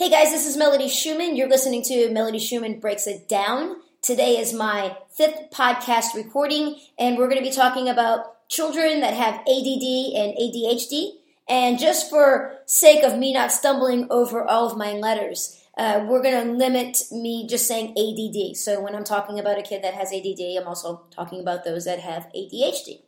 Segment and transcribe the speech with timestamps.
[0.00, 1.36] Hey guys, this is Melody Shuman.
[1.36, 3.76] You're listening to Melody Shuman Breaks It Down.
[4.00, 9.12] Today is my fifth podcast recording, and we're going to be talking about children that
[9.12, 11.10] have ADD and ADHD.
[11.50, 16.22] And just for sake of me not stumbling over all of my letters, uh, we're
[16.22, 18.56] going to limit me just saying ADD.
[18.56, 21.84] So when I'm talking about a kid that has ADD, I'm also talking about those
[21.84, 23.02] that have ADHD.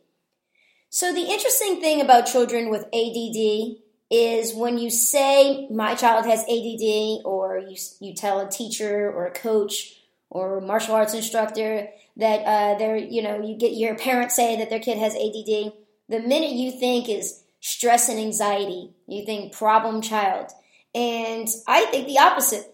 [0.91, 3.81] So the interesting thing about children with ADD
[4.13, 9.25] is when you say my child has ADD, or you you tell a teacher or
[9.25, 9.95] a coach
[10.29, 11.87] or a martial arts instructor
[12.17, 15.73] that uh, they're you know you get your parents say that their kid has ADD.
[16.09, 20.51] The minute you think is stress and anxiety, you think problem child,
[20.93, 22.69] and I think the opposite.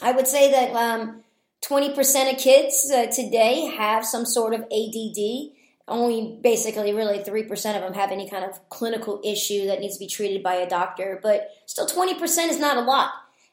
[0.00, 1.22] I would say that um,
[1.64, 5.52] 20% of kids uh, today have some sort of ADD
[5.88, 10.04] only basically really 3% of them have any kind of clinical issue that needs to
[10.04, 13.10] be treated by a doctor, but still 20% is not a lot.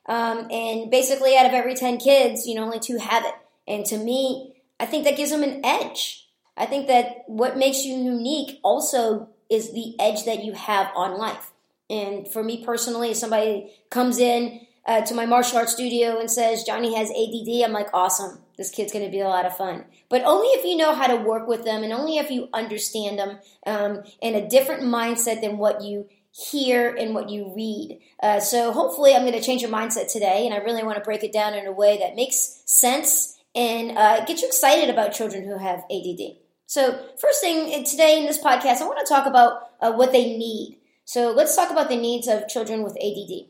[0.08, 3.34] Um, and basically, out of every 10 kids, you know, only two have it.
[3.68, 6.28] And to me, I think that gives them an edge.
[6.58, 11.18] I think that what makes you unique also is the edge that you have on
[11.18, 11.52] life.
[11.90, 16.30] And for me personally, if somebody comes in uh, to my martial arts studio and
[16.30, 18.40] says Johnny has ADD, I'm like, awesome.
[18.60, 19.86] This kid's going to be a lot of fun.
[20.10, 23.18] But only if you know how to work with them and only if you understand
[23.18, 28.02] them um, in a different mindset than what you hear and what you read.
[28.22, 31.04] Uh, so hopefully, I'm going to change your mindset today, and I really want to
[31.04, 35.14] break it down in a way that makes sense and uh, get you excited about
[35.14, 36.36] children who have ADD.
[36.66, 40.38] So, first thing today in this podcast, I want to talk about uh, what they
[40.38, 40.80] need.
[41.06, 43.48] So, let's talk about the needs of children with ADD.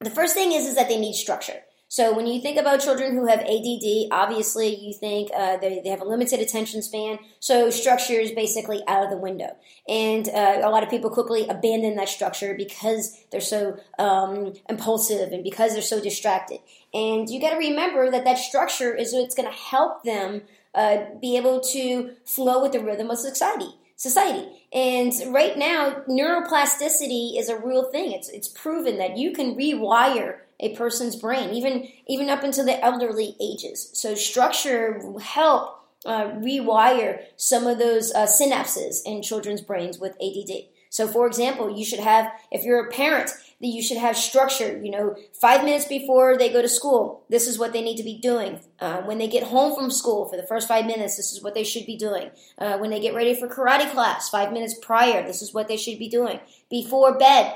[0.00, 1.60] The first thing is, is that they need structure.
[1.94, 5.90] So when you think about children who have ADD, obviously you think uh, they, they
[5.90, 7.20] have a limited attention span.
[7.38, 9.54] So structure is basically out of the window.
[9.86, 15.30] And uh, a lot of people quickly abandon that structure because they're so um, impulsive
[15.30, 16.58] and because they're so distracted.
[16.92, 20.42] And you got to remember that that structure is what's going to help them
[20.74, 24.48] uh, be able to flow with the rhythm of society society.
[24.72, 28.10] And right now, neuroplasticity is a real thing.
[28.10, 32.82] It's it's proven that you can rewire a person's brain, even even up into the
[32.82, 33.90] elderly ages.
[33.94, 40.12] So structure will help uh, rewire some of those uh, synapses in children's brains with
[40.20, 40.66] ADD.
[40.94, 43.28] So, for example, you should have, if you're a parent,
[43.60, 44.80] that you should have structure.
[44.80, 48.04] You know, five minutes before they go to school, this is what they need to
[48.04, 48.60] be doing.
[48.78, 51.54] Uh, when they get home from school, for the first five minutes, this is what
[51.54, 52.30] they should be doing.
[52.58, 55.76] Uh, when they get ready for karate class, five minutes prior, this is what they
[55.76, 56.38] should be doing.
[56.70, 57.52] Before bed,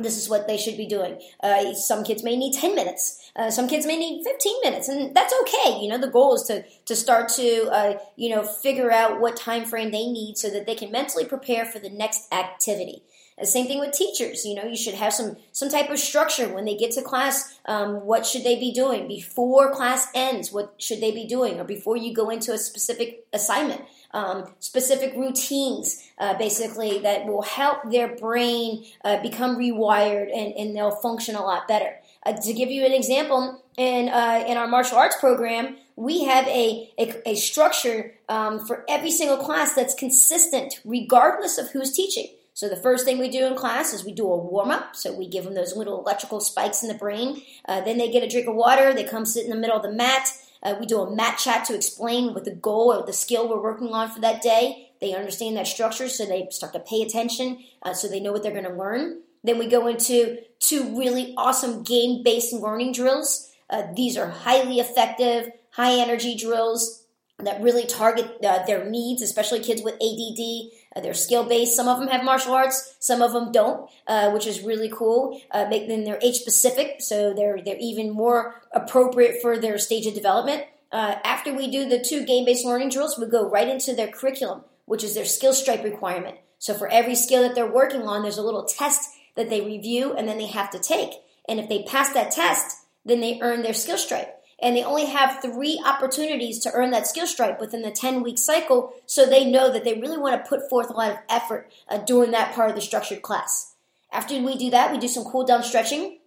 [0.00, 1.20] this is what they should be doing.
[1.42, 3.30] Uh, some kids may need 10 minutes.
[3.36, 5.78] Uh, some kids may need 15 minutes, and that's okay.
[5.80, 9.36] You know, the goal is to, to start to, uh, you know, figure out what
[9.36, 13.02] time frame they need so that they can mentally prepare for the next activity.
[13.40, 14.44] The same thing with teachers.
[14.44, 17.58] You know, you should have some some type of structure when they get to class.
[17.64, 20.52] Um, what should they be doing before class ends?
[20.52, 23.82] What should they be doing, or before you go into a specific assignment?
[24.12, 30.74] Um, specific routines, uh, basically, that will help their brain uh, become rewired and, and
[30.74, 31.96] they'll function a lot better.
[32.26, 36.46] Uh, to give you an example, in uh, in our martial arts program, we have
[36.48, 42.28] a a, a structure um, for every single class that's consistent, regardless of who's teaching.
[42.52, 44.94] So the first thing we do in class is we do a warm up.
[44.94, 47.42] So we give them those little electrical spikes in the brain.
[47.66, 48.92] Uh, then they get a drink of water.
[48.92, 50.28] They come sit in the middle of the mat.
[50.62, 53.62] Uh, we do a mat chat to explain what the goal or the skill we're
[53.62, 54.90] working on for that day.
[55.00, 58.42] They understand that structure, so they start to pay attention, uh, so they know what
[58.42, 59.20] they're going to learn.
[59.42, 63.50] Then we go into two really awesome game based learning drills.
[63.70, 66.99] Uh, these are highly effective, high energy drills
[67.44, 70.70] that really target uh, their needs, especially kids with ADD.
[70.94, 71.76] Uh, they're skill based.
[71.76, 75.40] Some of them have martial arts, some of them don't, uh, which is really cool.
[75.50, 80.14] Uh, them they're age specific, so they're they're even more appropriate for their stage of
[80.14, 80.64] development.
[80.92, 84.08] Uh, after we do the two game based learning drills, we go right into their
[84.08, 86.38] curriculum, which is their skill stripe requirement.
[86.58, 90.14] So for every skill that they're working on, there's a little test that they review
[90.14, 91.12] and then they have to take.
[91.48, 95.06] And if they pass that test, then they earn their skill stripe and they only
[95.06, 99.44] have three opportunities to earn that skill stripe within the 10 week cycle so they
[99.44, 102.54] know that they really want to put forth a lot of effort uh, during that
[102.54, 103.74] part of the structured class.
[104.12, 106.18] After we do that we do some cool down stretching.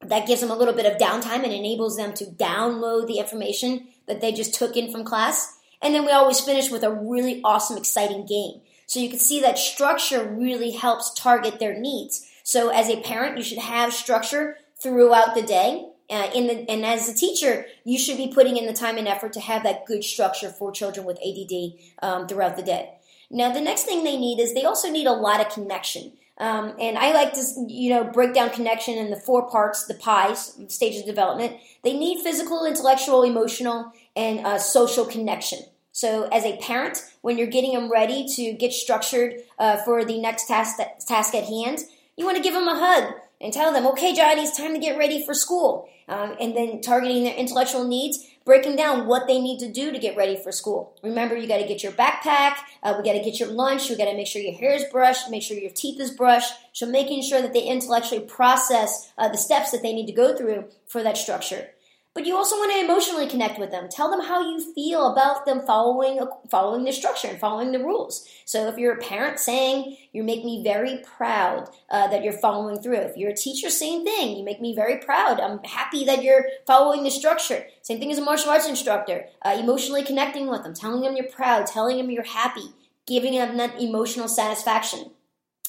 [0.00, 3.86] That gives them a little bit of downtime and enables them to download the information
[4.06, 5.58] that they just took in from class.
[5.80, 8.60] And then we always finish with a really awesome exciting game.
[8.86, 12.26] So you can see that structure really helps target their needs.
[12.42, 16.84] So as a parent you should have structure throughout the day uh, in the and
[16.84, 19.86] as a teacher, you should be putting in the time and effort to have that
[19.86, 21.72] good structure for children with ADD
[22.02, 22.90] um, throughout the day.
[23.30, 26.12] Now, the next thing they need is they also need a lot of connection.
[26.36, 29.94] Um, and I like to, you know, break down connection in the four parts, the
[29.94, 31.58] PIES, stages of development.
[31.82, 35.60] They need physical, intellectual, emotional, and uh, social connection.
[35.92, 40.20] So, as a parent, when you're getting them ready to get structured uh, for the
[40.20, 41.84] next task task at hand,
[42.16, 44.80] you want to give them a hug and tell them, "Okay, Johnny, it's time to
[44.80, 49.40] get ready for school." Um, and then targeting their intellectual needs breaking down what they
[49.40, 50.94] need to do to get ready for school.
[51.02, 53.96] Remember, you got to get your backpack, uh, we got to get your lunch, we
[53.96, 56.52] got to make sure your hair is brushed, make sure your teeth is brushed.
[56.72, 60.36] So, making sure that they intellectually process uh, the steps that they need to go
[60.36, 61.68] through for that structure.
[62.14, 63.88] But you also want to emotionally connect with them.
[63.90, 68.24] Tell them how you feel about them following following the structure and following the rules.
[68.44, 72.80] So if you're a parent saying you make me very proud uh, that you're following
[72.80, 72.98] through.
[72.98, 74.36] If you're a teacher, same thing.
[74.36, 75.40] You make me very proud.
[75.40, 77.66] I'm happy that you're following the structure.
[77.82, 79.26] Same thing as a martial arts instructor.
[79.42, 82.74] Uh, emotionally connecting with them, telling them you're proud, telling them you're happy,
[83.08, 85.10] giving them that emotional satisfaction.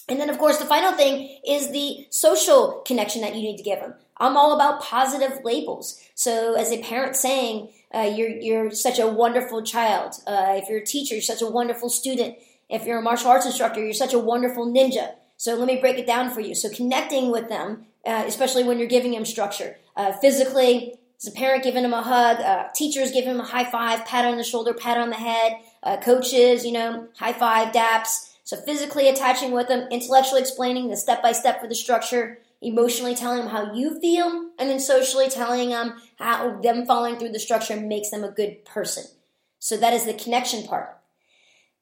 [0.07, 3.63] And then, of course, the final thing is the social connection that you need to
[3.63, 3.95] give them.
[4.17, 6.01] I'm all about positive labels.
[6.15, 10.15] So, as a parent saying, uh, you're, you're such a wonderful child.
[10.25, 12.37] Uh, if you're a teacher, you're such a wonderful student.
[12.69, 15.15] If you're a martial arts instructor, you're such a wonderful ninja.
[15.37, 16.55] So, let me break it down for you.
[16.55, 21.31] So, connecting with them, uh, especially when you're giving them structure, uh, physically, as a
[21.31, 24.43] parent giving them a hug, uh, teachers giving them a high five, pat on the
[24.43, 28.31] shoulder, pat on the head, uh, coaches, you know, high five, daps.
[28.45, 33.15] So, physically attaching with them, intellectually explaining the step by step for the structure emotionally
[33.15, 37.39] telling them how you feel, and then socially telling them how them following through the
[37.39, 39.03] structure makes them a good person.
[39.59, 40.97] So that is the connection part.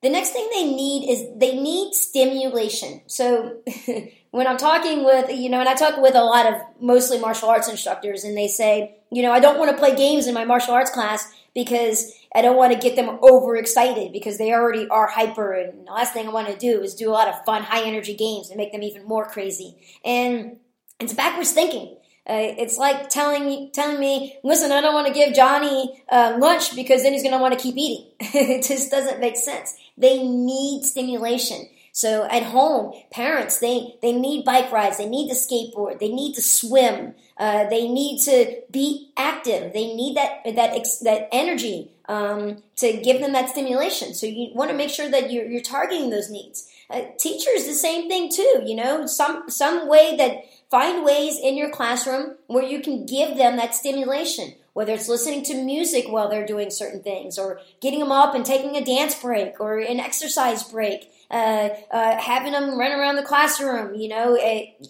[0.01, 3.01] The next thing they need is they need stimulation.
[3.07, 3.61] So
[4.31, 7.49] when I'm talking with, you know, and I talk with a lot of mostly martial
[7.49, 10.43] arts instructors, and they say, you know, I don't want to play games in my
[10.43, 15.07] martial arts class because I don't want to get them overexcited because they already are
[15.07, 15.53] hyper.
[15.53, 17.83] And the last thing I want to do is do a lot of fun, high
[17.83, 19.77] energy games and make them even more crazy.
[20.03, 20.57] And
[20.99, 21.97] it's backwards thinking.
[22.25, 26.73] Uh, it's like telling telling me, listen, I don't want to give Johnny uh, lunch
[26.73, 28.11] because then he's going to want to keep eating.
[28.19, 29.75] it just doesn't make sense.
[29.97, 31.67] They need stimulation.
[31.93, 36.33] So at home, parents they they need bike rides, they need to skateboard, they need
[36.33, 40.73] to swim, uh, they need to be active, they need that that
[41.03, 44.13] that energy um, to give them that stimulation.
[44.13, 46.69] So you want to make sure that you're, you're targeting those needs.
[46.89, 48.63] Uh, teachers, the same thing too.
[48.65, 50.43] You know, some some way that
[50.73, 55.43] Find ways in your classroom where you can give them that stimulation, whether it's listening
[55.43, 59.13] to music while they're doing certain things, or getting them up and taking a dance
[59.13, 64.35] break or an exercise break, uh, uh, having them run around the classroom, you know,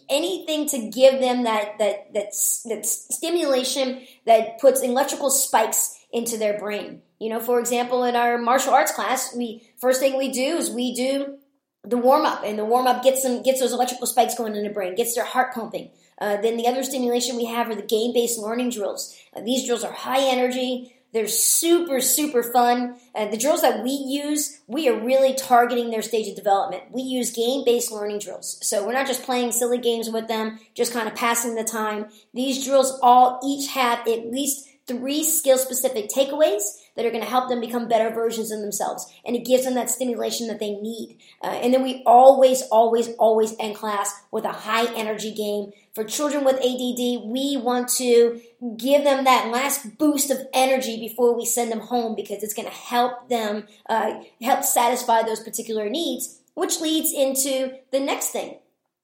[0.09, 2.33] anything to give them that, that, that,
[2.65, 7.01] that stimulation that puts electrical spikes into their brain.
[7.19, 10.69] You know, for example, in our martial arts class, we first thing we do is
[10.69, 11.37] we do
[11.85, 14.63] the warm up, and the warm up gets them gets those electrical spikes going in
[14.63, 15.91] the brain, gets their heart pumping.
[16.19, 19.17] Uh, then the other stimulation we have are the game based learning drills.
[19.33, 20.93] Uh, these drills are high energy.
[21.13, 22.95] They're super, super fun.
[23.13, 26.83] Uh, the drills that we use, we are really targeting their stage of development.
[26.91, 28.57] We use game based learning drills.
[28.61, 32.07] So we're not just playing silly games with them, just kind of passing the time.
[32.33, 36.63] These drills all each have at least three skill specific takeaways
[36.95, 39.11] that are going to help them become better versions of themselves.
[39.25, 41.17] And it gives them that stimulation that they need.
[41.41, 45.71] Uh, and then we always, always, always end class with a high energy game.
[45.93, 48.41] For children with ADD, we want to
[48.77, 52.67] give them that last boost of energy before we send them home because it's going
[52.67, 58.57] to help them, uh, help satisfy those particular needs, which leads into the next thing,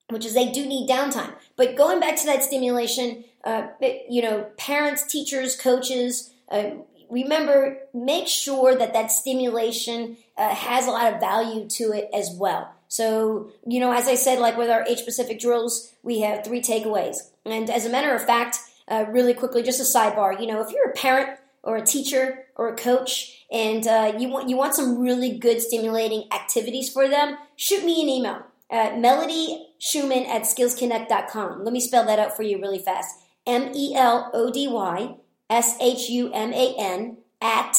[0.09, 1.35] which is they do need downtime.
[1.55, 3.67] But going back to that stimulation, uh,
[4.09, 6.71] you know, parents, teachers, coaches, uh,
[7.07, 12.31] remember, make sure that that stimulation uh, has a lot of value to it as
[12.31, 12.73] well.
[12.89, 16.59] So, you know, as I said, like with our age specific drills, we have three
[16.59, 17.17] takeaways.
[17.45, 20.73] And as a matter of fact, uh, really quickly, just a sidebar, you know, if
[20.73, 24.73] you're a parent or a teacher or a coach and uh, you want you want
[24.73, 30.43] some really good stimulating activities for them, shoot me an email at Melody Shuman at
[30.43, 31.63] skillzconnect.com.
[31.63, 33.19] Let me spell that out for you really fast.
[33.45, 35.15] M E L O D Y
[35.47, 37.77] S H U M A N at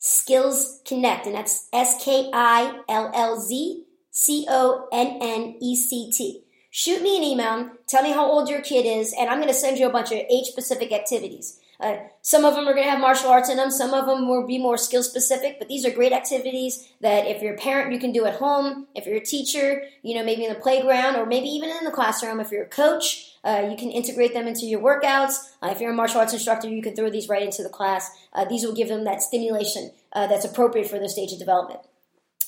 [0.00, 3.84] Skillz Connect, and that's S K I L L Z
[4.20, 6.42] C O N N E C T.
[6.72, 9.54] Shoot me an email, tell me how old your kid is, and I'm going to
[9.54, 11.60] send you a bunch of age specific activities.
[11.78, 13.70] Uh, some of them are going to have martial arts in them.
[13.70, 17.40] Some of them will be more skill specific, but these are great activities that if
[17.40, 18.88] you're a parent, you can do at home.
[18.96, 21.92] If you're a teacher, you know, maybe in the playground or maybe even in the
[21.92, 22.40] classroom.
[22.40, 25.34] If you're a coach, uh, you can integrate them into your workouts.
[25.62, 28.10] Uh, if you're a martial arts instructor, you can throw these right into the class.
[28.32, 31.82] Uh, these will give them that stimulation uh, that's appropriate for their stage of development.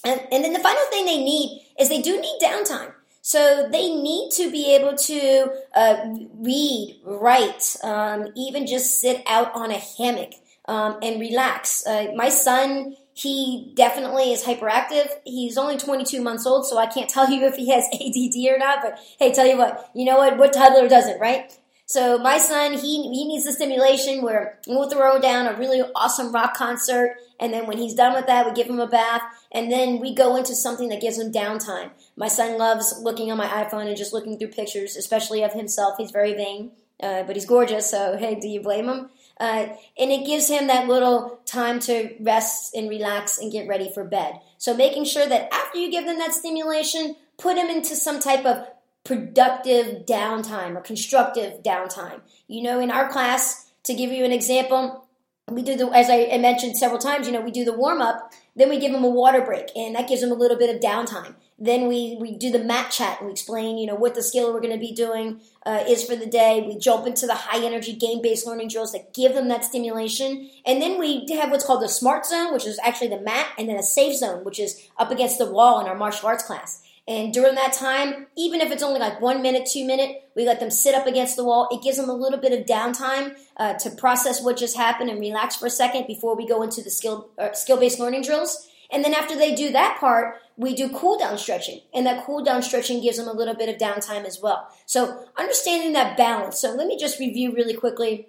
[0.05, 2.93] And, and then the final thing they need is they do need downtime.
[3.23, 5.97] So they need to be able to uh,
[6.35, 10.33] read, write, um, even just sit out on a hammock
[10.67, 11.87] um, and relax.
[11.87, 15.09] Uh, my son, he definitely is hyperactive.
[15.25, 18.59] He's only 22 months old, so I can't tell you if he has ADD or
[18.59, 18.79] not.
[18.83, 20.39] But hey, tell you what, you know what?
[20.39, 21.53] What toddler doesn't, right?
[21.91, 26.31] So my son, he he needs the stimulation where we'll throw down a really awesome
[26.31, 29.73] rock concert, and then when he's done with that, we give him a bath, and
[29.73, 31.91] then we go into something that gives him downtime.
[32.15, 35.97] My son loves looking on my iPhone and just looking through pictures, especially of himself.
[35.99, 36.71] He's very vain,
[37.03, 37.91] uh, but he's gorgeous.
[37.91, 39.11] So hey, do you blame him?
[39.41, 43.91] Uh, and it gives him that little time to rest and relax and get ready
[43.93, 44.35] for bed.
[44.59, 48.47] So making sure that after you give them that stimulation, put him into some type
[48.47, 48.65] of
[49.05, 52.21] productive downtime or constructive downtime.
[52.49, 55.07] You know, in our class, to give you an example,
[55.49, 58.33] we do the, as I mentioned several times, you know, we do the warm up,
[58.55, 60.81] then we give them a water break, and that gives them a little bit of
[60.81, 61.35] downtime.
[61.63, 64.53] Then we, we do the mat chat and we explain, you know, what the skill
[64.53, 66.65] we're going to be doing uh, is for the day.
[66.67, 70.49] We jump into the high energy game based learning drills that give them that stimulation.
[70.65, 73.69] And then we have what's called the smart zone, which is actually the mat, and
[73.69, 76.83] then a safe zone, which is up against the wall in our martial arts class.
[77.11, 80.61] And during that time, even if it's only like one minute, two minute, we let
[80.61, 81.67] them sit up against the wall.
[81.73, 85.19] It gives them a little bit of downtime uh, to process what just happened and
[85.19, 88.69] relax for a second before we go into the skill uh, skill based learning drills.
[88.93, 91.81] And then after they do that part, we do cool down stretching.
[91.93, 94.69] And that cool down stretching gives them a little bit of downtime as well.
[94.87, 96.61] So understanding that balance.
[96.61, 98.29] So let me just review really quickly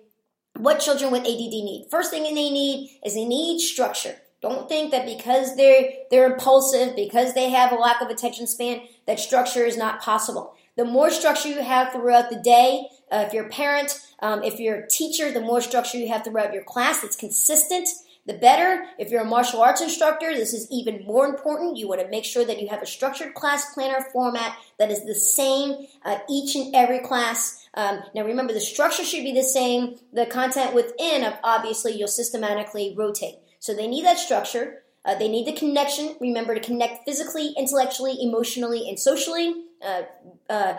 [0.58, 1.88] what children with ADD need.
[1.92, 4.16] First thing they need is they need structure.
[4.42, 8.82] Don't think that because they're they're impulsive, because they have a lack of attention span,
[9.06, 10.56] that structure is not possible.
[10.78, 14.60] The more structure you have throughout the day, uh, if you're a parent, um, if
[14.60, 17.88] you're a teacher, the more structure you have throughout your class that's consistent,
[18.26, 18.86] the better.
[18.98, 21.78] If you're a martial arts instructor, this is even more important.
[21.78, 25.06] You want to make sure that you have a structured class planner format that is
[25.06, 27.68] the same uh, each and every class.
[27.74, 29.98] Um, now remember, the structure should be the same.
[30.14, 33.36] The content within, obviously, you'll systematically rotate.
[33.62, 34.84] So they need that structure.
[35.06, 36.16] Uh, they need the connection.
[36.20, 39.66] Remember to connect physically, intellectually, emotionally, and socially.
[39.82, 40.02] Uh,
[40.50, 40.78] uh,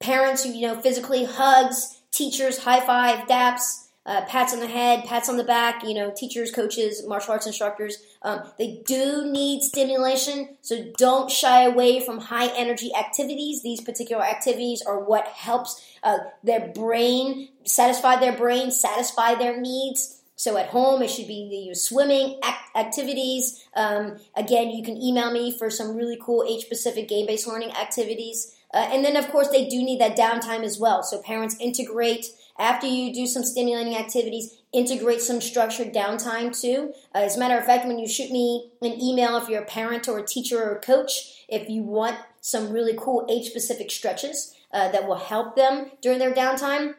[0.00, 5.04] parents who, you know, physically hugs, teachers, high five, daps, uh, pats on the head,
[5.04, 7.98] pats on the back, you know, teachers, coaches, martial arts instructors.
[8.22, 13.64] Um, they do need stimulation, so don't shy away from high energy activities.
[13.64, 20.22] These particular activities are what helps uh, their brain satisfy their brain, satisfy their needs.
[20.36, 23.64] So at home, it should be the swimming act- activities.
[23.74, 27.72] Um, again, you can email me for some really cool age specific game based learning
[27.72, 28.54] activities.
[28.72, 31.02] Uh, and then, of course, they do need that downtime as well.
[31.02, 32.26] So parents integrate
[32.58, 36.92] after you do some stimulating activities, integrate some structured downtime too.
[37.14, 39.66] Uh, as a matter of fact, when you shoot me an email, if you're a
[39.66, 43.90] parent or a teacher or a coach, if you want some really cool age specific
[43.90, 46.94] stretches uh, that will help them during their downtime,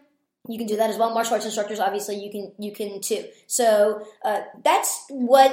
[0.48, 1.14] you can do that as well.
[1.14, 3.26] Martial arts instructors, obviously, you can you can too.
[3.48, 5.52] So uh, that's what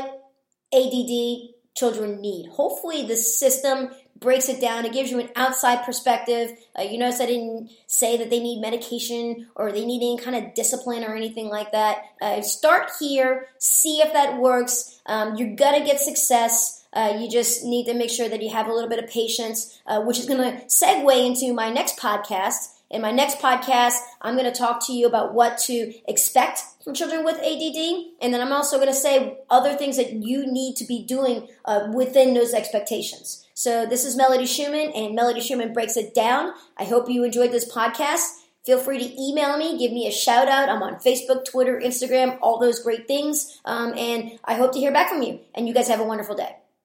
[0.73, 2.49] ADD children need.
[2.51, 4.85] Hopefully, the system breaks it down.
[4.85, 6.53] It gives you an outside perspective.
[6.79, 10.37] Uh, you notice I didn't say that they need medication or they need any kind
[10.37, 11.99] of discipline or anything like that.
[12.21, 15.01] Uh, start here, see if that works.
[15.07, 16.85] Um, you're gonna get success.
[16.95, 19.81] Uh, you just need to make sure that you have a little bit of patience,
[19.87, 22.69] uh, which is going to segue into my next podcast.
[22.95, 26.95] In my next podcast, I'm going to talk to you about what to expect from
[26.95, 30.77] children with ADD, and then I'm also going to say other things that you need
[30.77, 33.45] to be doing uh, within those expectations.
[33.53, 36.53] So this is Melody Shuman, and Melody Shuman breaks it down.
[36.77, 38.43] I hope you enjoyed this podcast.
[38.65, 40.69] Feel free to email me, give me a shout out.
[40.69, 43.61] I'm on Facebook, Twitter, Instagram, all those great things.
[43.65, 45.41] Um, and I hope to hear back from you.
[45.53, 46.55] And you guys have a wonderful day.